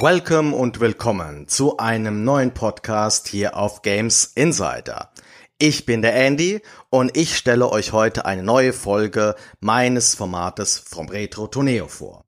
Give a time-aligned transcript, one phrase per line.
[0.00, 5.10] Welcome und willkommen zu einem neuen Podcast hier auf Games Insider.
[5.58, 11.08] Ich bin der Andy und ich stelle euch heute eine neue Folge meines Formates vom
[11.08, 12.24] Retro Tourneo vor.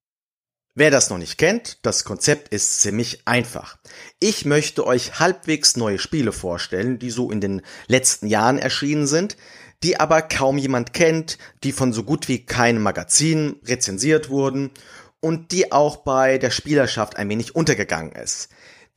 [0.74, 3.78] Wer das noch nicht kennt, das Konzept ist ziemlich einfach.
[4.18, 9.37] Ich möchte euch halbwegs neue Spiele vorstellen, die so in den letzten Jahren erschienen sind,
[9.84, 14.73] die aber kaum jemand kennt, die von so gut wie keinem Magazin rezensiert wurden
[15.20, 18.48] und die auch bei der Spielerschaft ein wenig untergegangen ist,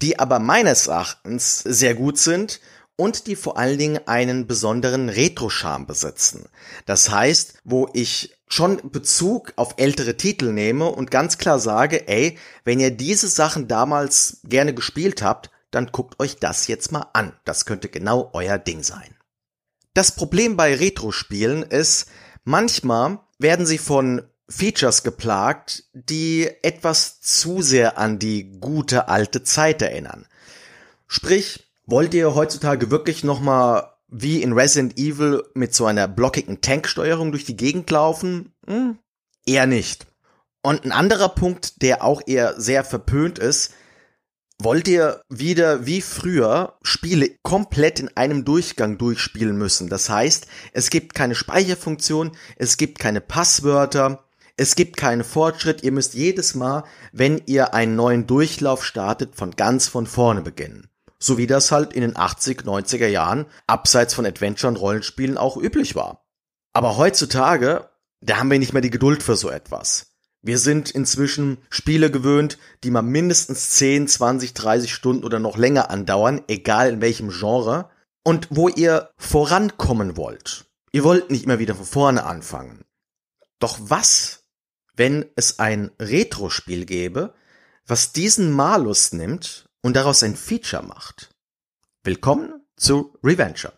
[0.01, 2.59] die aber meines Erachtens sehr gut sind
[2.95, 6.45] und die vor allen Dingen einen besonderen Retro-Charme besitzen.
[6.85, 12.37] Das heißt, wo ich schon Bezug auf ältere Titel nehme und ganz klar sage, ey,
[12.63, 17.33] wenn ihr diese Sachen damals gerne gespielt habt, dann guckt euch das jetzt mal an.
[17.45, 19.15] Das könnte genau euer Ding sein.
[19.95, 22.07] Das Problem bei Retro-Spielen ist,
[22.43, 24.21] manchmal werden sie von
[24.53, 30.27] Features geplagt, die etwas zu sehr an die gute alte Zeit erinnern.
[31.07, 37.31] Sprich, wollt ihr heutzutage wirklich nochmal wie in Resident Evil mit so einer blockigen Tanksteuerung
[37.31, 38.53] durch die Gegend laufen?
[38.67, 38.99] Hm,
[39.45, 40.05] eher nicht.
[40.61, 43.73] Und ein anderer Punkt, der auch eher sehr verpönt ist,
[44.59, 49.89] wollt ihr wieder wie früher Spiele komplett in einem Durchgang durchspielen müssen.
[49.89, 54.22] Das heißt, es gibt keine Speicherfunktion, es gibt keine Passwörter,
[54.55, 59.51] es gibt keinen Fortschritt, ihr müsst jedes Mal, wenn ihr einen neuen Durchlauf startet, von
[59.51, 60.89] ganz von vorne beginnen.
[61.17, 65.57] So wie das halt in den 80, 90er Jahren abseits von Adventure und Rollenspielen auch
[65.57, 66.25] üblich war.
[66.73, 67.89] Aber heutzutage,
[68.21, 70.07] da haben wir nicht mehr die Geduld für so etwas.
[70.41, 75.89] Wir sind inzwischen Spiele gewöhnt, die mal mindestens 10, 20, 30 Stunden oder noch länger
[75.89, 77.89] andauern, egal in welchem Genre,
[78.23, 80.65] und wo ihr vorankommen wollt.
[80.91, 82.83] Ihr wollt nicht immer wieder von vorne anfangen.
[83.59, 84.42] Doch was
[84.95, 87.33] wenn es ein Retro-Spiel gäbe,
[87.85, 91.29] was diesen Malus nimmt und daraus ein Feature macht.
[92.03, 93.73] Willkommen zu Reventure.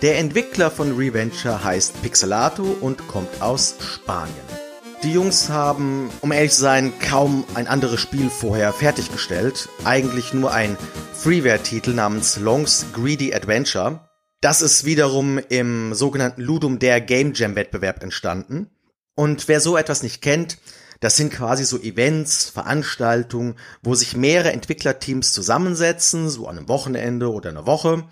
[0.00, 4.61] Der Entwickler von Reventure heißt Pixelato und kommt aus Spanien.
[5.02, 9.68] Die Jungs haben, um ehrlich zu sein, kaum ein anderes Spiel vorher fertiggestellt.
[9.84, 10.76] Eigentlich nur ein
[11.12, 14.08] Freeware-Titel namens Long's Greedy Adventure.
[14.40, 18.70] Das ist wiederum im sogenannten Ludum der Game Jam Wettbewerb entstanden.
[19.16, 20.58] Und wer so etwas nicht kennt,
[21.00, 27.32] das sind quasi so Events, Veranstaltungen, wo sich mehrere Entwicklerteams zusammensetzen, so an einem Wochenende
[27.32, 28.04] oder einer Woche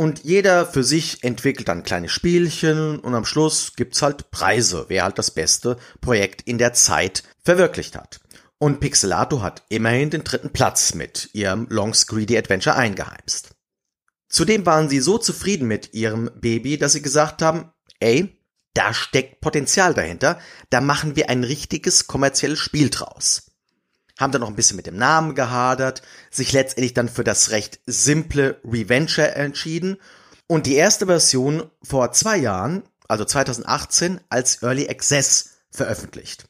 [0.00, 5.04] und jeder für sich entwickelt dann kleine Spielchen und am Schluss gibt's halt Preise, wer
[5.04, 8.18] halt das beste Projekt in der Zeit verwirklicht hat.
[8.56, 13.50] Und Pixelato hat immerhin den dritten Platz mit ihrem Long Greedy Adventure eingeheimst.
[14.30, 19.42] Zudem waren sie so zufrieden mit ihrem Baby, dass sie gesagt haben, ey, da steckt
[19.42, 20.40] Potenzial dahinter,
[20.70, 23.49] da machen wir ein richtiges kommerzielles Spiel draus
[24.20, 27.80] haben dann noch ein bisschen mit dem Namen gehadert, sich letztendlich dann für das recht
[27.86, 29.96] simple Reventure entschieden
[30.46, 36.44] und die erste Version vor zwei Jahren, also 2018, als Early Access veröffentlicht.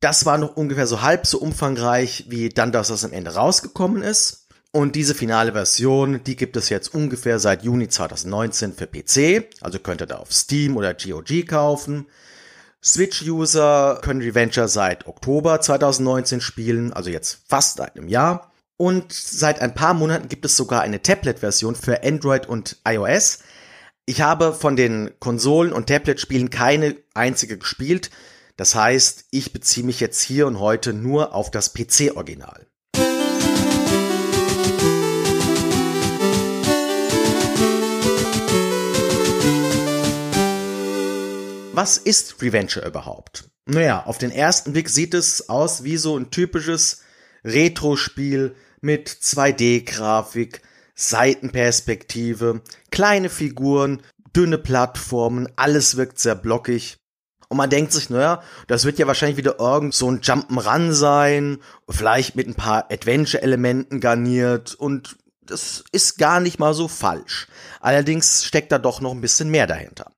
[0.00, 4.02] Das war noch ungefähr so halb so umfangreich wie dann das, was am Ende rausgekommen
[4.02, 4.46] ist.
[4.72, 9.48] Und diese finale Version, die gibt es jetzt ungefähr seit Juni 2019 für PC.
[9.62, 12.06] Also könnt ihr da auf Steam oder GOG kaufen.
[12.86, 18.52] Switch-User können Reventure seit Oktober 2019 spielen, also jetzt fast seit einem Jahr.
[18.76, 23.40] Und seit ein paar Monaten gibt es sogar eine Tablet-Version für Android und iOS.
[24.04, 28.10] Ich habe von den Konsolen- und Tablet-Spielen keine einzige gespielt.
[28.56, 32.66] Das heißt, ich beziehe mich jetzt hier und heute nur auf das PC-Original.
[41.76, 43.50] Was ist Reventure überhaupt?
[43.66, 47.02] Naja, auf den ersten Blick sieht es aus wie so ein typisches
[47.44, 50.62] Retro-Spiel mit 2D-Grafik,
[50.94, 54.00] Seitenperspektive, kleine Figuren,
[54.34, 56.96] dünne Plattformen, alles wirkt sehr blockig.
[57.50, 61.58] Und man denkt sich, naja, das wird ja wahrscheinlich wieder irgend so ein Jump'n'Run sein,
[61.90, 67.48] vielleicht mit ein paar Adventure-Elementen garniert und das ist gar nicht mal so falsch.
[67.82, 70.15] Allerdings steckt da doch noch ein bisschen mehr dahinter.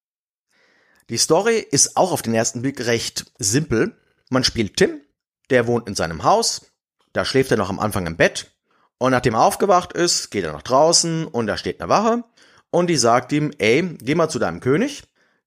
[1.11, 3.97] Die Story ist auch auf den ersten Blick recht simpel.
[4.29, 5.01] Man spielt Tim,
[5.49, 6.67] der wohnt in seinem Haus,
[7.15, 8.53] da schläft er noch am Anfang im Bett
[8.99, 12.25] und nachdem er aufgewacht ist, geht er nach draußen und da steht eine Wache
[12.71, 15.05] und die sagt ihm, ey, geh mal zu deinem König,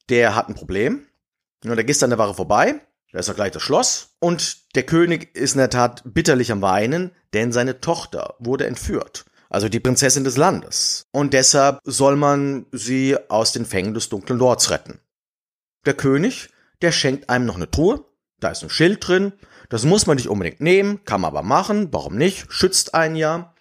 [0.10, 1.06] der hat ein Problem.
[1.64, 2.82] Und da gehst du an der Wache vorbei,
[3.12, 6.64] da ist auch gleich das Schloss und der König ist in der Tat bitterlich am
[6.64, 9.26] Weinen, denn seine Tochter wurde entführt.
[9.52, 11.06] Also die Prinzessin des Landes.
[11.12, 15.01] Und deshalb soll man sie aus den Fängen des dunklen Lords retten.
[15.86, 16.50] Der König,
[16.82, 18.06] der schenkt einem noch eine Truhe,
[18.40, 19.34] da ist ein Schild drin,
[19.70, 23.54] das muss man nicht unbedingt nehmen, kann man aber machen, warum nicht, schützt einen ja.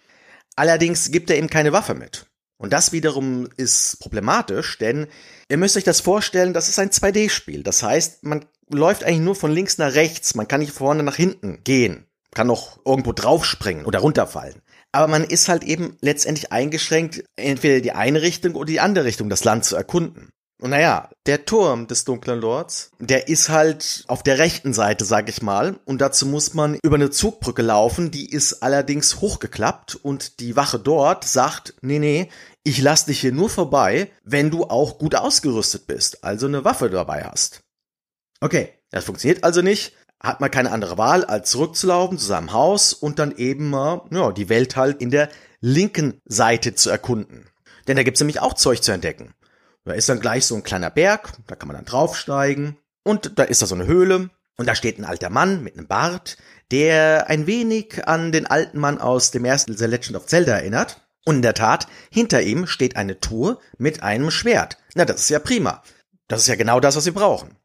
[0.55, 2.27] Allerdings gibt er ihm keine Waffe mit.
[2.57, 5.07] Und das wiederum ist problematisch, denn
[5.49, 7.63] ihr müsst euch das vorstellen, das ist ein 2D-Spiel.
[7.63, 11.15] Das heißt, man läuft eigentlich nur von links nach rechts, man kann nicht vorne nach
[11.15, 14.61] hinten gehen, kann noch irgendwo draufspringen oder runterfallen.
[14.91, 19.29] Aber man ist halt eben letztendlich eingeschränkt, entweder die eine Richtung oder die andere Richtung,
[19.29, 20.29] das Land zu erkunden.
[20.61, 25.27] Und naja, der Turm des dunklen Lords, der ist halt auf der rechten Seite, sag
[25.27, 25.79] ich mal.
[25.85, 30.77] Und dazu muss man über eine Zugbrücke laufen, die ist allerdings hochgeklappt und die Wache
[30.77, 32.29] dort sagt, nee, nee,
[32.63, 36.91] ich lass dich hier nur vorbei, wenn du auch gut ausgerüstet bist, also eine Waffe
[36.91, 37.61] dabei hast.
[38.39, 42.93] Okay, das funktioniert also nicht, hat man keine andere Wahl, als zurückzulaufen zu seinem Haus
[42.93, 45.29] und dann eben mal, ja, die Welt halt in der
[45.59, 47.49] linken Seite zu erkunden.
[47.87, 49.33] Denn da gibt's nämlich auch Zeug zu entdecken.
[49.83, 53.43] Da ist dann gleich so ein kleiner Berg, da kann man dann draufsteigen und da
[53.43, 56.37] ist da so eine Höhle und da steht ein alter Mann mit einem Bart,
[56.69, 61.01] der ein wenig an den alten Mann aus dem ersten The Legend of Zelda erinnert.
[61.25, 64.77] Und in der Tat, hinter ihm steht eine Tour mit einem Schwert.
[64.95, 65.83] Na, das ist ja prima.
[66.27, 67.57] Das ist ja genau das, was wir brauchen.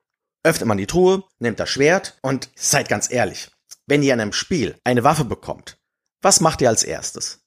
[0.42, 3.50] Öffnet man die Truhe, nimmt das Schwert und seid ganz ehrlich,
[3.86, 5.78] wenn ihr in einem Spiel eine Waffe bekommt,
[6.20, 7.40] was macht ihr als erstes?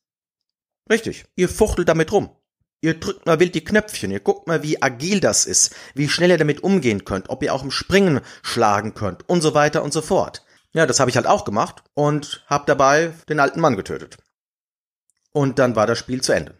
[0.89, 2.35] Richtig, ihr fuchtelt damit rum.
[2.81, 6.29] Ihr drückt mal wild die Knöpfchen, ihr guckt mal, wie agil das ist, wie schnell
[6.29, 9.91] ihr damit umgehen könnt, ob ihr auch im Springen schlagen könnt und so weiter und
[9.91, 10.45] so fort.
[10.71, 14.17] Ja, das habe ich halt auch gemacht und habe dabei den alten Mann getötet.
[15.31, 16.57] Und dann war das Spiel zu Ende.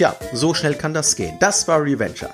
[0.00, 1.36] Tja, so schnell kann das gehen.
[1.40, 2.32] Das war Reventure.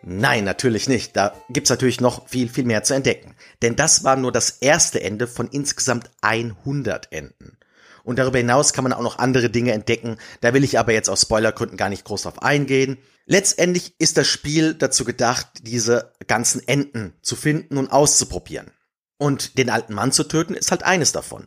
[0.00, 1.14] Nein, natürlich nicht.
[1.14, 3.34] Da gibt's natürlich noch viel, viel mehr zu entdecken.
[3.60, 7.58] Denn das war nur das erste Ende von insgesamt 100 Enden.
[8.02, 10.16] Und darüber hinaus kann man auch noch andere Dinge entdecken.
[10.40, 12.96] Da will ich aber jetzt aus Spoilergründen gar nicht groß drauf eingehen.
[13.26, 18.70] Letztendlich ist das Spiel dazu gedacht, diese ganzen Enden zu finden und auszuprobieren.
[19.18, 21.46] Und den alten Mann zu töten ist halt eines davon.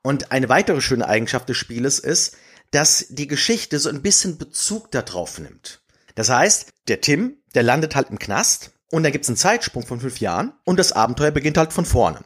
[0.00, 2.34] Und eine weitere schöne Eigenschaft des Spieles ist,
[2.70, 5.82] dass die Geschichte so ein bisschen Bezug darauf nimmt.
[6.14, 10.00] Das heißt, der Tim, der landet halt im Knast und da gibt's einen Zeitsprung von
[10.00, 12.20] fünf Jahren und das Abenteuer beginnt halt von vorne.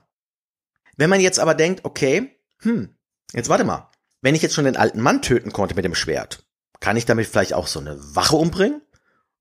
[0.96, 2.94] Wenn man jetzt aber denkt, okay, hm,
[3.32, 6.44] jetzt warte mal, wenn ich jetzt schon den alten Mann töten konnte mit dem Schwert,
[6.81, 8.82] kann ich damit vielleicht auch so eine Wache umbringen?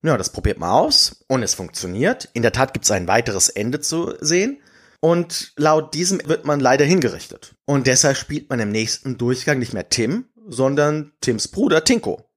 [0.01, 2.29] Ja, das probiert man aus und es funktioniert.
[2.33, 4.59] In der Tat gibt's ein weiteres Ende zu sehen.
[4.99, 7.55] Und laut diesem wird man leider hingerichtet.
[7.65, 12.29] Und deshalb spielt man im nächsten Durchgang nicht mehr Tim, sondern Tims Bruder Tinko.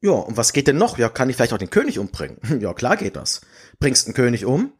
[0.00, 0.98] Ja, und was geht denn noch?
[0.98, 2.38] Ja, kann ich vielleicht auch den König umbringen?
[2.60, 3.40] ja, klar geht das.
[3.78, 4.72] Bringst einen König um.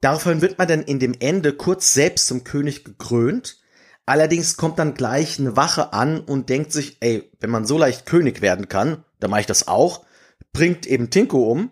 [0.00, 3.58] Daraufhin wird man dann in dem Ende kurz selbst zum König gekrönt.
[4.06, 8.06] Allerdings kommt dann gleich eine Wache an und denkt sich, ey, wenn man so leicht
[8.06, 10.04] König werden kann, dann mache ich das auch.
[10.52, 11.70] Bringt eben Tinko um.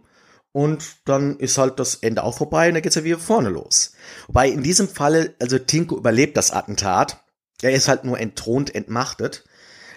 [0.52, 3.92] Und dann ist halt das Ende auch vorbei und dann geht's ja wieder vorne los.
[4.28, 7.24] Wobei in diesem Falle, also Tinko überlebt das Attentat.
[7.60, 9.44] Er ist halt nur entthront, entmachtet.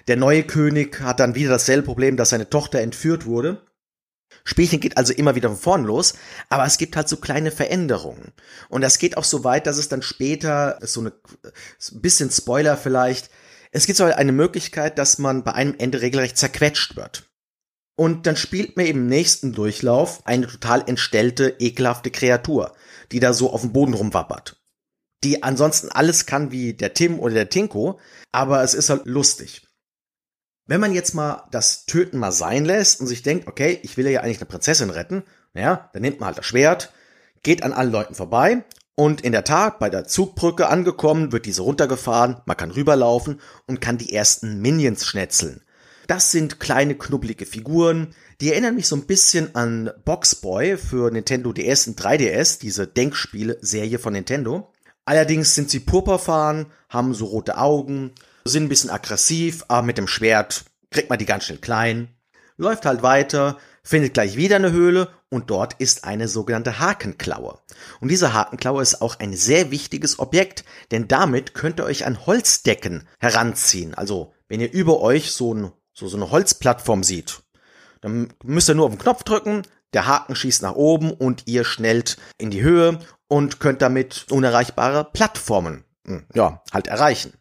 [0.07, 3.61] Der neue König hat dann wieder dasselbe Problem, dass seine Tochter entführt wurde.
[4.43, 6.13] Spielchen geht also immer wieder von vorn los,
[6.49, 8.31] aber es gibt halt so kleine Veränderungen.
[8.69, 12.77] Und das geht auch so weit, dass es dann später, so eine, ein bisschen Spoiler
[12.77, 13.29] vielleicht,
[13.71, 17.29] es gibt so eine Möglichkeit, dass man bei einem Ende regelrecht zerquetscht wird.
[17.97, 22.73] Und dann spielt man im nächsten Durchlauf eine total entstellte, ekelhafte Kreatur,
[23.11, 24.61] die da so auf dem Boden rumwappert.
[25.23, 27.99] Die ansonsten alles kann wie der Tim oder der Tinko,
[28.31, 29.66] aber es ist halt lustig.
[30.67, 34.07] Wenn man jetzt mal das Töten mal sein lässt und sich denkt, okay, ich will
[34.07, 36.91] ja eigentlich eine Prinzessin retten, naja, dann nimmt man halt das Schwert,
[37.41, 38.63] geht an allen Leuten vorbei
[38.99, 43.79] und in der Tat, bei der Zugbrücke angekommen, wird diese runtergefahren, man kann rüberlaufen und
[43.79, 45.61] kann die ersten Minions schnetzeln.
[46.07, 51.53] Das sind kleine knubbelige Figuren, die erinnern mich so ein bisschen an Boxboy für Nintendo
[51.53, 54.73] DS und 3DS, diese Denkspiele-Serie von Nintendo.
[55.05, 58.13] Allerdings sind sie purpurfarben, haben so rote Augen,
[58.47, 62.09] sind ein bisschen aggressiv, aber mit dem Schwert kriegt man die ganz schnell klein.
[62.57, 67.59] Läuft halt weiter, findet gleich wieder eine Höhle und dort ist eine sogenannte Hakenklaue.
[67.99, 72.25] Und diese Hakenklaue ist auch ein sehr wichtiges Objekt, denn damit könnt ihr euch an
[72.25, 73.93] Holzdecken heranziehen.
[73.93, 77.43] Also, wenn ihr über euch so, ein, so, so eine Holzplattform seht,
[78.01, 79.63] dann müsst ihr nur auf den Knopf drücken,
[79.93, 85.05] der Haken schießt nach oben und ihr schnellt in die Höhe und könnt damit unerreichbare
[85.05, 87.33] Plattformen, hm, ja, halt erreichen.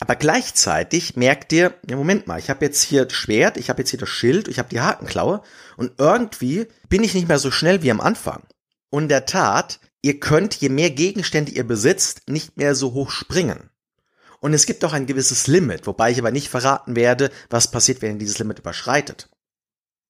[0.00, 3.82] Aber gleichzeitig merkt ihr, ja Moment mal, ich habe jetzt hier das Schwert, ich habe
[3.82, 5.42] jetzt hier das Schild, ich habe die Hakenklaue
[5.76, 8.42] und irgendwie bin ich nicht mehr so schnell wie am Anfang.
[8.88, 13.10] Und in der Tat, ihr könnt, je mehr Gegenstände ihr besitzt, nicht mehr so hoch
[13.10, 13.68] springen.
[14.40, 18.00] Und es gibt auch ein gewisses Limit, wobei ich aber nicht verraten werde, was passiert,
[18.00, 19.28] wenn ihr dieses Limit überschreitet.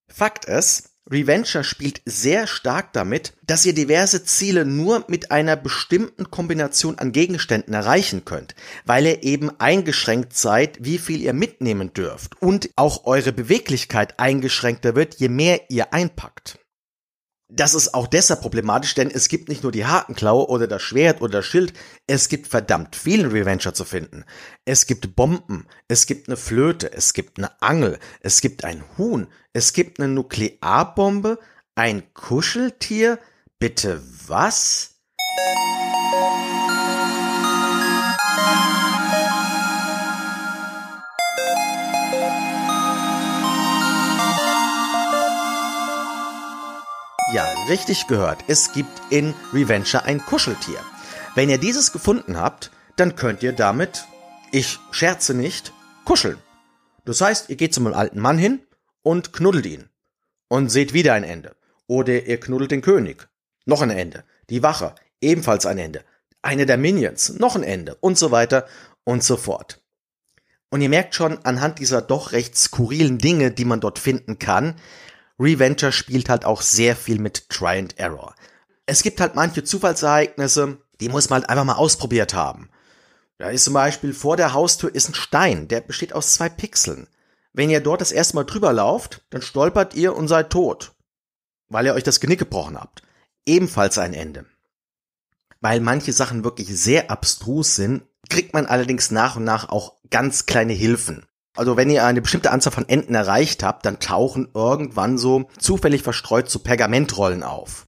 [0.09, 6.31] Fakt ist, Reventure spielt sehr stark damit, dass ihr diverse Ziele nur mit einer bestimmten
[6.31, 12.41] Kombination an Gegenständen erreichen könnt, weil ihr eben eingeschränkt seid, wie viel ihr mitnehmen dürft
[12.41, 16.60] und auch eure Beweglichkeit eingeschränkter wird, je mehr ihr einpackt.
[17.53, 21.21] Das ist auch deshalb problematisch, denn es gibt nicht nur die Hakenklaue oder das Schwert
[21.21, 21.73] oder das Schild,
[22.07, 24.25] es gibt verdammt vielen Revenger zu finden.
[24.65, 29.27] Es gibt Bomben, es gibt eine Flöte, es gibt eine Angel, es gibt ein Huhn,
[29.53, 31.39] es gibt eine Nuklearbombe,
[31.75, 33.19] ein Kuscheltier.
[33.59, 35.01] Bitte was?
[47.33, 48.43] Ja, richtig gehört.
[48.49, 50.81] Es gibt in Reventure ein Kuscheltier.
[51.37, 54.05] Wenn ihr dieses gefunden habt, dann könnt ihr damit,
[54.51, 55.73] ich scherze nicht,
[56.05, 56.39] kuscheln.
[57.05, 58.61] Das heißt, ihr geht zum alten Mann hin
[59.03, 59.89] und knuddelt ihn.
[60.49, 61.55] Und seht wieder ein Ende.
[61.87, 63.29] Oder ihr knuddelt den König.
[63.65, 64.25] Noch ein Ende.
[64.49, 64.97] Die Wache.
[65.21, 66.03] Ebenfalls ein Ende.
[66.43, 67.39] Eine der Minions.
[67.39, 67.95] Noch ein Ende.
[67.95, 68.67] Und so weiter
[69.05, 69.81] und so fort.
[70.69, 74.75] Und ihr merkt schon anhand dieser doch recht skurrilen Dinge, die man dort finden kann,
[75.41, 78.35] Reventure spielt halt auch sehr viel mit Try and Error.
[78.85, 82.69] Es gibt halt manche Zufallsereignisse, die muss man halt einfach mal ausprobiert haben.
[83.39, 87.09] Da ist zum Beispiel vor der Haustür ist ein Stein, der besteht aus zwei Pixeln.
[87.55, 90.93] Wenn ihr dort das erste Mal drüber lauft, dann stolpert ihr und seid tot.
[91.69, 93.03] Weil ihr euch das Genick gebrochen habt.
[93.47, 94.45] Ebenfalls ein Ende.
[95.61, 100.45] Weil manche Sachen wirklich sehr abstrus sind, kriegt man allerdings nach und nach auch ganz
[100.45, 101.25] kleine Hilfen.
[101.57, 106.03] Also wenn ihr eine bestimmte Anzahl von Enden erreicht habt, dann tauchen irgendwann so zufällig
[106.03, 107.87] verstreut so Pergamentrollen auf.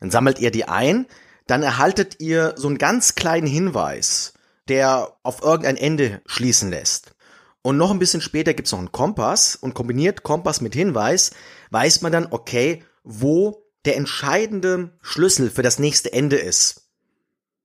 [0.00, 1.06] Dann sammelt ihr die ein,
[1.46, 4.34] dann erhaltet ihr so einen ganz kleinen Hinweis,
[4.68, 7.12] der auf irgendein Ende schließen lässt.
[7.62, 11.32] Und noch ein bisschen später gibt's noch einen Kompass und kombiniert Kompass mit Hinweis
[11.70, 16.85] weiß man dann, okay, wo der entscheidende Schlüssel für das nächste Ende ist.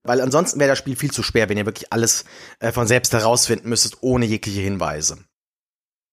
[0.04, 2.24] Weil ansonsten wäre das Spiel viel zu schwer, wenn ihr wirklich alles
[2.58, 5.18] äh, von selbst herausfinden müsstet, ohne jegliche Hinweise.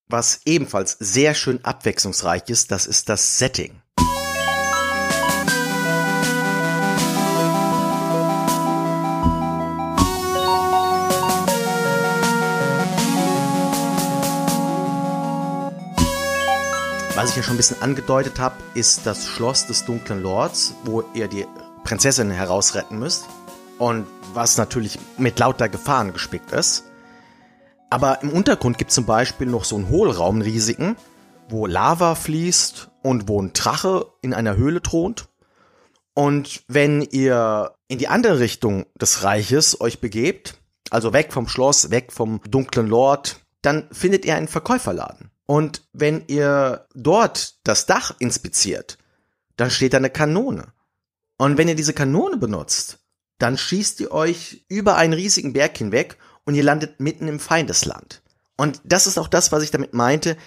[0.07, 3.81] Was ebenfalls sehr schön abwechslungsreich ist, das ist das Setting.
[17.15, 21.03] Was ich ja schon ein bisschen angedeutet habe, ist das Schloss des dunklen Lords, wo
[21.13, 21.45] ihr die
[21.83, 23.25] Prinzessin herausretten müsst
[23.79, 26.83] und was natürlich mit lauter Gefahren gespickt ist.
[27.89, 30.95] Aber im Untergrund gibt es zum Beispiel noch so einen Hohlraum, riesigen,
[31.47, 35.27] wo Lava fließt und wo ein Drache in einer Höhle thront.
[36.13, 40.55] Und wenn ihr in die andere Richtung des Reiches euch begebt,
[40.91, 45.31] also weg vom Schloss, weg vom dunklen Lord, dann findet ihr einen Verkäuferladen.
[45.45, 48.97] Und wenn ihr dort das Dach inspiziert,
[49.55, 50.67] dann steht da eine Kanone.
[51.37, 52.99] Und wenn ihr diese Kanone benutzt,
[53.39, 58.21] dann schießt ihr euch über einen riesigen Berg hinweg und ihr landet mitten im Feindesland.
[58.57, 60.37] Und das ist auch das, was ich damit meinte.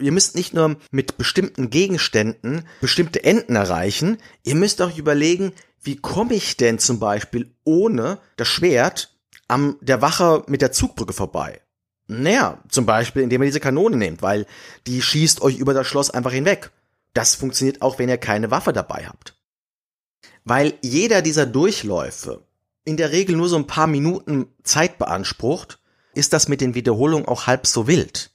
[0.00, 5.52] Ihr müsst nicht nur mit bestimmten Gegenständen bestimmte Enden erreichen, ihr müsst auch überlegen,
[5.82, 9.16] wie komme ich denn zum Beispiel ohne das Schwert
[9.48, 11.60] am der Wache mit der Zugbrücke vorbei?
[12.06, 14.46] Naja, zum Beispiel, indem ihr diese Kanone nehmt, weil
[14.86, 16.70] die schießt euch über das Schloss einfach hinweg.
[17.14, 19.39] Das funktioniert auch, wenn ihr keine Waffe dabei habt.
[20.44, 22.42] Weil jeder dieser Durchläufe
[22.84, 25.80] in der Regel nur so ein paar Minuten Zeit beansprucht,
[26.14, 28.32] ist das mit den Wiederholungen auch halb so wild.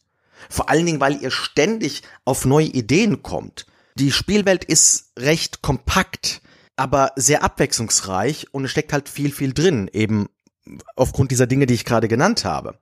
[0.49, 3.65] Vor allen Dingen, weil ihr ständig auf neue Ideen kommt.
[3.95, 6.41] Die Spielwelt ist recht kompakt,
[6.75, 10.27] aber sehr abwechslungsreich und es steckt halt viel, viel drin, eben
[10.95, 12.79] aufgrund dieser Dinge, die ich gerade genannt habe.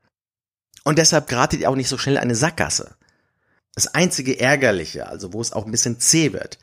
[0.84, 2.96] Und deshalb geratet ihr auch nicht so schnell eine Sackgasse.
[3.76, 6.60] Das einzige Ärgerliche, also wo es auch ein bisschen zäh wird,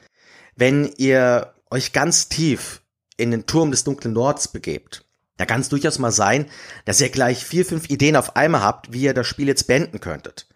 [0.57, 2.83] wenn ihr euch ganz tief
[3.17, 5.05] in den Turm des dunklen Nords begebt,
[5.41, 6.45] da kann es durchaus mal sein,
[6.85, 9.99] dass ihr gleich vier, fünf Ideen auf einmal habt, wie ihr das Spiel jetzt beenden
[9.99, 10.47] könntet.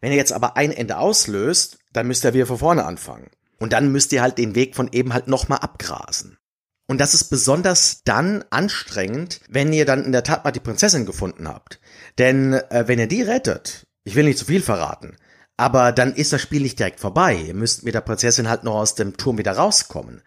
[0.00, 3.30] Wenn ihr jetzt aber ein Ende auslöst, dann müsst ihr wieder von vorne anfangen.
[3.58, 6.38] Und dann müsst ihr halt den Weg von eben halt nochmal abgrasen.
[6.86, 11.04] Und das ist besonders dann anstrengend, wenn ihr dann in der Tat mal die Prinzessin
[11.04, 11.80] gefunden habt.
[12.18, 15.16] Denn äh, wenn ihr die rettet, ich will nicht zu viel verraten,
[15.56, 17.34] aber dann ist das Spiel nicht direkt vorbei.
[17.34, 20.22] Ihr müsst mit der Prinzessin halt noch aus dem Turm wieder rauskommen.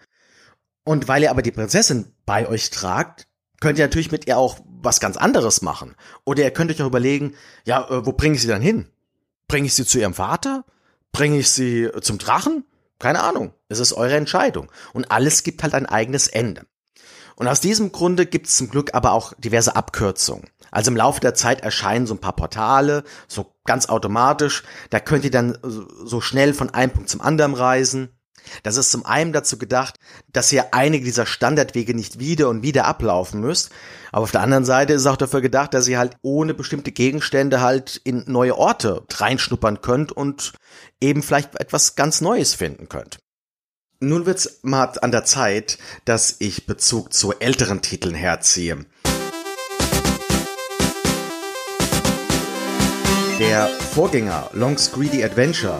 [0.84, 3.28] Und weil ihr aber die Prinzessin bei euch tragt,
[3.60, 5.96] könnt ihr natürlich mit ihr auch was ganz anderes machen.
[6.26, 7.36] Oder ihr könnt euch auch überlegen,
[7.66, 8.88] ja, äh, wo bringe ich sie dann hin?
[9.48, 10.66] Bringe ich sie zu ihrem Vater?
[11.12, 12.66] Bringe ich sie zum Drachen?
[13.00, 13.54] Keine Ahnung.
[13.70, 14.72] Es ist eure Entscheidung.
[14.94, 16.66] Und alles gibt halt ein eigenes Ende.
[17.36, 20.50] Und aus diesem Grunde gibt es zum Glück aber auch diverse Abkürzungen.
[20.70, 24.64] Also im Laufe der Zeit erscheinen so ein paar Portale, so ganz automatisch.
[24.90, 28.10] Da könnt ihr dann so schnell von einem Punkt zum anderen reisen.
[28.64, 30.00] Das ist zum einen dazu gedacht,
[30.32, 33.70] dass ihr einige dieser Standardwege nicht wieder und wieder ablaufen müsst.
[34.12, 36.92] Aber auf der anderen Seite ist es auch dafür gedacht, dass ihr halt ohne bestimmte
[36.92, 40.54] Gegenstände halt in neue Orte reinschnuppern könnt und
[41.00, 43.20] eben vielleicht etwas ganz Neues finden könnt.
[44.00, 48.86] Nun wird's mal an der Zeit, dass ich Bezug zu älteren Titeln herziehe.
[53.40, 55.80] Der Vorgänger Long's Greedy Adventure,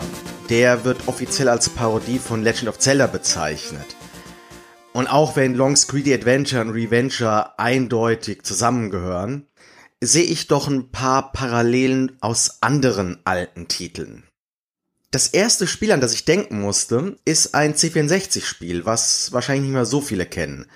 [0.52, 3.96] der wird offiziell als Parodie von Legend of Zelda bezeichnet.
[4.92, 9.46] Und auch wenn Long's Greedy Adventure und Reventure eindeutig zusammengehören,
[10.02, 14.24] sehe ich doch ein paar Parallelen aus anderen alten Titeln.
[15.10, 19.86] Das erste Spiel, an das ich denken musste, ist ein C64-Spiel, was wahrscheinlich nicht mehr
[19.86, 20.66] so viele kennen.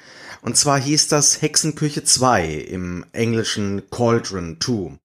[0.41, 4.97] Und zwar hieß das Hexenküche 2 im englischen Cauldron 2.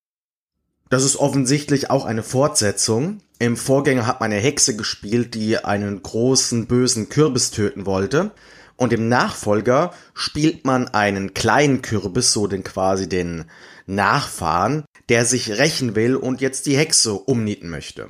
[0.92, 3.22] Das ist offensichtlich auch eine Fortsetzung.
[3.40, 8.32] Im Vorgänger hat man eine Hexe gespielt, die einen großen bösen Kürbis töten wollte.
[8.76, 13.46] Und im Nachfolger spielt man einen kleinen Kürbis, so den quasi den
[13.86, 18.10] Nachfahren, der sich rächen will und jetzt die Hexe umnieten möchte.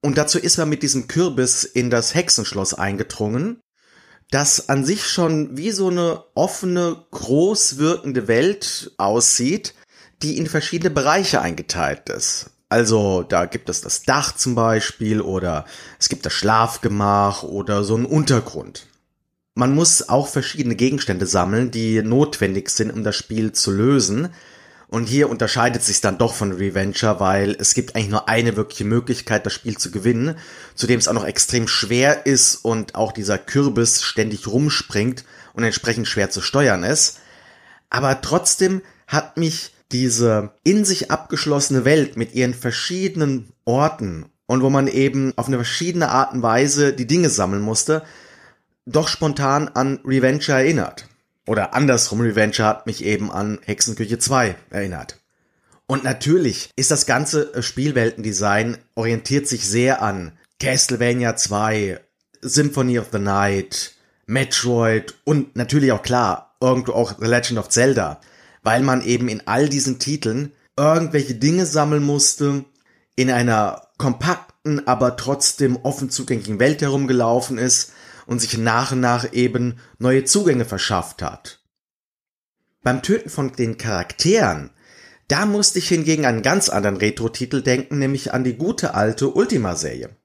[0.00, 3.60] Und dazu ist man mit diesem Kürbis in das Hexenschloss eingedrungen,
[4.30, 9.74] das an sich schon wie so eine offene, groß wirkende Welt aussieht,
[10.22, 12.50] die in verschiedene Bereiche eingeteilt ist.
[12.68, 15.64] Also da gibt es das Dach zum Beispiel oder
[15.98, 18.86] es gibt das Schlafgemach oder so einen Untergrund.
[19.54, 24.28] Man muss auch verschiedene Gegenstände sammeln, die notwendig sind, um das Spiel zu lösen.
[24.86, 28.84] Und hier unterscheidet sich dann doch von Reventure, weil es gibt eigentlich nur eine wirkliche
[28.84, 30.36] Möglichkeit, das Spiel zu gewinnen,
[30.74, 36.08] zudem es auch noch extrem schwer ist und auch dieser Kürbis ständig rumspringt und entsprechend
[36.08, 37.18] schwer zu steuern ist.
[37.88, 44.70] Aber trotzdem hat mich diese in sich abgeschlossene Welt mit ihren verschiedenen Orten und wo
[44.70, 48.02] man eben auf eine verschiedene Art und Weise die Dinge sammeln musste,
[48.86, 51.06] doch spontan an Reventure erinnert.
[51.46, 55.18] Oder andersrum, Reventure hat mich eben an Hexenküche 2 erinnert.
[55.86, 61.98] Und natürlich ist das ganze Spielweltendesign orientiert sich sehr an Castlevania 2,
[62.42, 63.94] Symphony of the Night,
[64.26, 68.20] Metroid und natürlich auch klar, irgendwo auch The Legend of Zelda
[68.62, 72.64] weil man eben in all diesen Titeln irgendwelche Dinge sammeln musste,
[73.16, 77.92] in einer kompakten, aber trotzdem offen zugänglichen Welt herumgelaufen ist
[78.26, 81.60] und sich nach und nach eben neue Zugänge verschafft hat.
[82.82, 84.70] Beim Töten von den Charakteren,
[85.28, 89.28] da musste ich hingegen an einen ganz anderen Retro-Titel denken, nämlich an die gute alte
[89.28, 90.16] Ultima-Serie.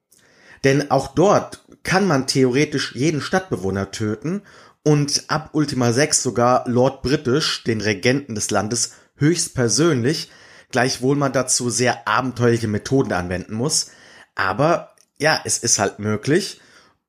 [0.64, 4.42] Denn auch dort kann man theoretisch jeden Stadtbewohner töten
[4.86, 10.30] und ab Ultima 6 sogar Lord British, den Regenten des Landes, höchstpersönlich,
[10.70, 13.90] gleichwohl man dazu sehr abenteuerliche Methoden anwenden muss.
[14.36, 16.60] Aber ja, es ist halt möglich.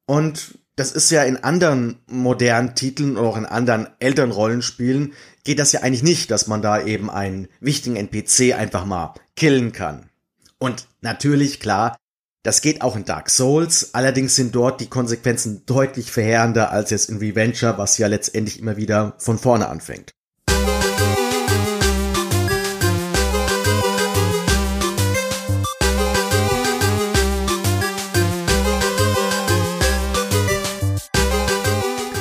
[0.07, 5.13] Und das ist ja in anderen modernen Titeln oder auch in anderen älteren Rollenspielen
[5.43, 9.71] geht das ja eigentlich nicht, dass man da eben einen wichtigen NPC einfach mal killen
[9.71, 10.09] kann.
[10.57, 11.95] Und natürlich, klar,
[12.47, 17.09] das geht auch in Dark Souls, allerdings sind dort die Konsequenzen deutlich verheerender als jetzt
[17.09, 20.13] in Reventure, was ja letztendlich immer wieder von vorne anfängt.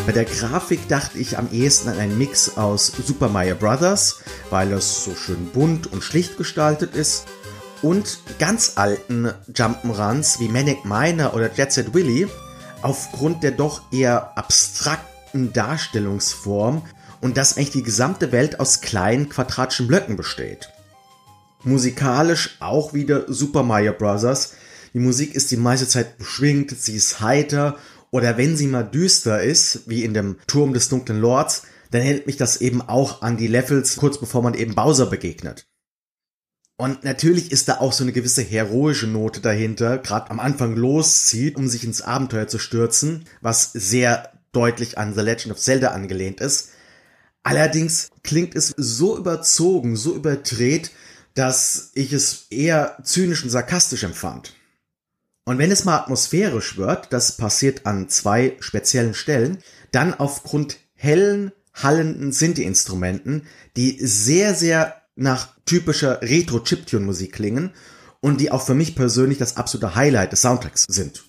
[0.06, 4.72] Bei der Grafik dachte ich am ehesten an einen Mix aus Super Mario Bros., weil
[4.72, 7.26] es so schön bunt und schlicht gestaltet ist,
[7.82, 12.28] und ganz alten Jump'n'Runs wie Manic Miner oder Jet Set Willy
[12.82, 16.82] aufgrund der doch eher abstrakten Darstellungsform
[17.20, 20.70] und dass eigentlich die gesamte Welt aus kleinen quadratischen Blöcken besteht.
[21.64, 24.54] Musikalisch auch wieder Super Mario Bros.
[24.94, 27.76] Die Musik ist die meiste Zeit beschwingt, sie ist heiter
[28.10, 32.26] oder wenn sie mal düster ist, wie in dem Turm des dunklen Lords, dann hält
[32.26, 35.66] mich das eben auch an die Levels kurz bevor man eben Bowser begegnet.
[36.78, 41.56] Und natürlich ist da auch so eine gewisse heroische Note dahinter, gerade am Anfang loszieht,
[41.56, 46.40] um sich ins Abenteuer zu stürzen, was sehr deutlich an The Legend of Zelda angelehnt
[46.40, 46.70] ist.
[47.42, 50.90] Allerdings klingt es so überzogen, so überdreht,
[51.34, 54.54] dass ich es eher zynisch und sarkastisch empfand.
[55.44, 59.58] Und wenn es mal atmosphärisch wird, das passiert an zwei speziellen Stellen,
[59.92, 67.72] dann aufgrund hellen, hallenden Synthi-Instrumenten, die sehr, sehr nach typischer Retro-Chiptune-Musik klingen
[68.20, 71.24] und die auch für mich persönlich das absolute Highlight des Soundtracks sind.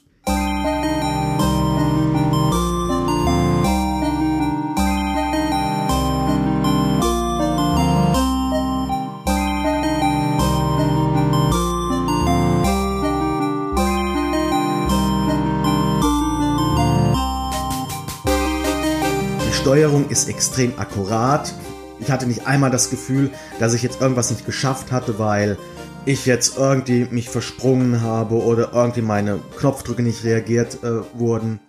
[19.67, 21.53] Steuerung ist extrem akkurat.
[21.99, 25.57] Ich hatte nicht einmal das Gefühl, dass ich jetzt irgendwas nicht geschafft hatte, weil
[26.05, 31.59] ich jetzt irgendwie mich versprungen habe oder irgendwie meine Knopfdrücke nicht reagiert äh, wurden.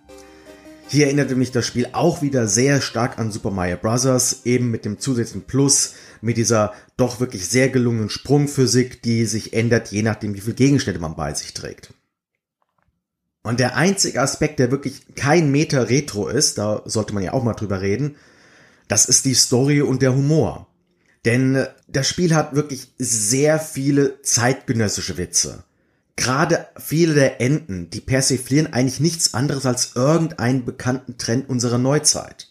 [0.87, 4.85] Hier erinnerte mich das Spiel auch wieder sehr stark an Super Mario Bros., eben mit
[4.85, 10.33] dem zusätzlichen Plus, mit dieser doch wirklich sehr gelungenen Sprungphysik, die sich ändert, je nachdem,
[10.33, 11.93] wie viele Gegenstände man bei sich trägt.
[13.43, 17.43] Und der einzige Aspekt, der wirklich kein Meter Retro ist, da sollte man ja auch
[17.43, 18.15] mal drüber reden,
[18.89, 20.67] das ist die Story und der Humor.
[21.23, 25.63] Denn das Spiel hat wirklich sehr viele zeitgenössische Witze.
[26.15, 32.49] Gerade viele der Enden, die persiflieren eigentlich nichts anderes als irgendeinen bekannten Trend unserer Neuzeit.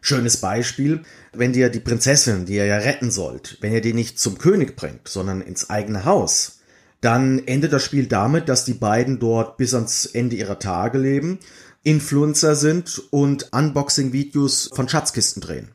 [0.00, 4.18] Schönes Beispiel, wenn dir die Prinzessin, die ihr ja retten sollt, wenn ihr die nicht
[4.18, 6.60] zum König bringt, sondern ins eigene Haus,
[7.00, 11.38] dann endet das Spiel damit, dass die beiden dort bis ans Ende ihrer Tage leben,
[11.84, 15.70] Influencer sind und Unboxing-Videos von Schatzkisten drehen.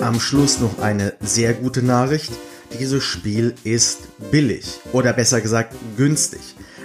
[0.00, 2.30] Am Schluss noch eine sehr gute Nachricht
[2.78, 3.98] dieses Spiel ist
[4.30, 6.40] billig oder besser gesagt günstig.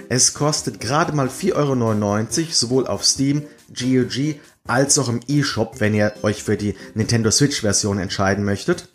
[0.08, 5.94] Es kostet gerade mal 4,99 Euro, sowohl auf Steam, GOG als auch im eShop, wenn
[5.94, 8.88] ihr euch für die Nintendo Switch Version entscheiden möchtet.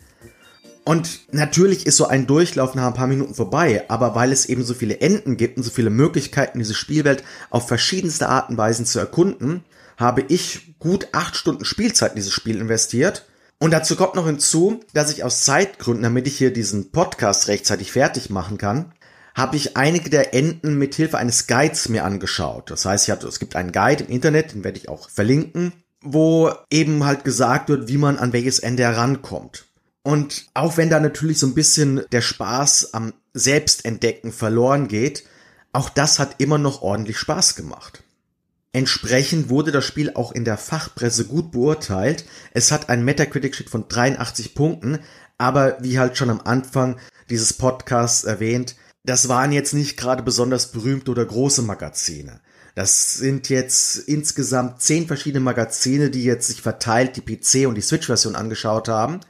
[0.84, 4.64] Und natürlich ist so ein Durchlauf nach ein paar Minuten vorbei, aber weil es eben
[4.64, 8.84] so viele Enden gibt und so viele Möglichkeiten, diese Spielwelt auf verschiedenste Arten und Weisen
[8.84, 9.64] zu erkunden,
[9.96, 13.24] habe ich gut acht Stunden Spielzeit in dieses Spiel investiert
[13.58, 17.92] und dazu kommt noch hinzu, dass ich aus Zeitgründen, damit ich hier diesen Podcast rechtzeitig
[17.92, 18.92] fertig machen kann,
[19.34, 22.70] habe ich einige der Enden mit Hilfe eines Guides mir angeschaut.
[22.70, 26.52] Das heißt, hatte, es gibt einen Guide im Internet, den werde ich auch verlinken, wo
[26.70, 29.66] eben halt gesagt wird, wie man an welches Ende herankommt.
[30.02, 35.24] Und auch wenn da natürlich so ein bisschen der Spaß am Selbstentdecken verloren geht,
[35.72, 38.04] auch das hat immer noch ordentlich Spaß gemacht.
[38.72, 42.24] Entsprechend wurde das Spiel auch in der Fachpresse gut beurteilt.
[42.52, 44.98] Es hat einen Metacritic-Shit von 83 Punkten,
[45.38, 46.98] aber wie halt schon am Anfang
[47.30, 52.40] dieses Podcasts erwähnt, das waren jetzt nicht gerade besonders berühmte oder große Magazine.
[52.74, 57.82] Das sind jetzt insgesamt zehn verschiedene Magazine, die jetzt sich verteilt die PC und die
[57.82, 59.20] Switch-Version angeschaut haben.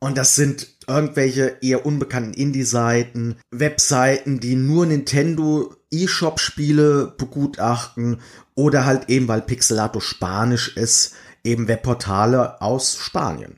[0.00, 8.20] Und das sind irgendwelche eher unbekannten Indie-Seiten, Webseiten, die nur Nintendo eShop-Spiele begutachten
[8.54, 11.14] oder halt eben, weil Pixelato Spanisch ist,
[11.44, 13.56] eben Webportale aus Spanien.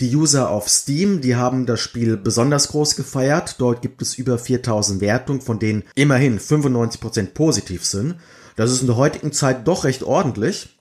[0.00, 3.56] Die User auf Steam, die haben das Spiel besonders groß gefeiert.
[3.58, 8.14] Dort gibt es über 4000 Wertungen, von denen immerhin 95% positiv sind.
[8.54, 10.78] Das ist in der heutigen Zeit doch recht ordentlich.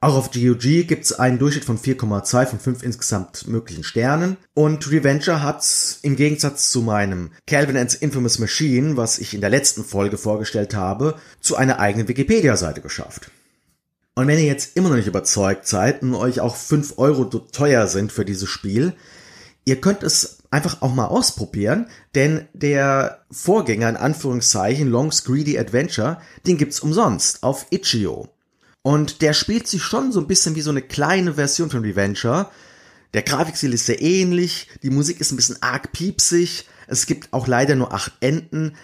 [0.00, 4.36] Auch auf GOG gibt es einen Durchschnitt von 4,2 von 5 insgesamt möglichen Sternen.
[4.52, 5.64] Und Revenger hat
[6.02, 10.74] im Gegensatz zu meinem Calvin and's Infamous Machine, was ich in der letzten Folge vorgestellt
[10.74, 13.30] habe, zu einer eigenen Wikipedia-Seite geschafft.
[14.18, 17.86] Und wenn ihr jetzt immer noch nicht überzeugt seid und euch auch 5 Euro teuer
[17.86, 18.94] sind für dieses Spiel,
[19.66, 26.18] ihr könnt es einfach auch mal ausprobieren, denn der Vorgänger in Anführungszeichen Long's Greedy Adventure,
[26.46, 28.30] den gibt's umsonst auf Itch.io.
[28.80, 32.48] Und der spielt sich schon so ein bisschen wie so eine kleine Version von Reventure.
[33.12, 37.46] Der Grafikstil ist sehr ähnlich, die Musik ist ein bisschen arg piepsig, es gibt auch
[37.46, 38.76] leider nur acht Enden,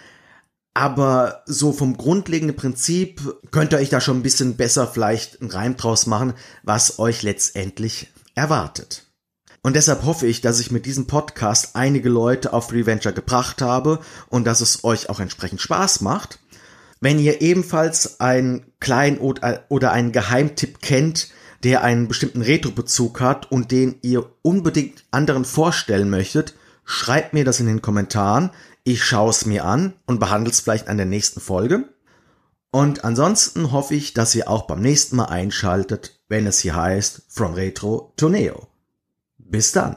[0.73, 5.51] aber so vom grundlegenden Prinzip könnt ihr euch da schon ein bisschen besser vielleicht einen
[5.51, 6.33] Reim draus machen,
[6.63, 9.05] was euch letztendlich erwartet.
[9.61, 13.99] Und deshalb hoffe ich, dass ich mit diesem Podcast einige Leute auf Reventure gebracht habe
[14.29, 16.39] und dass es euch auch entsprechend Spaß macht.
[16.99, 21.29] Wenn ihr ebenfalls einen kleinen oder einen Geheimtipp kennt,
[21.63, 27.61] der einen bestimmten Retro-Bezug hat und den ihr unbedingt anderen vorstellen möchtet, schreibt mir das
[27.61, 28.51] in den Kommentaren.
[28.85, 31.85] Ich schaue es mir an und behandle es vielleicht an der nächsten Folge.
[32.69, 37.27] Und ansonsten hoffe ich, dass ihr auch beim nächsten Mal einschaltet, wenn es hier heißt
[37.29, 38.67] From Retro to Neo.
[39.37, 39.95] Bis dann.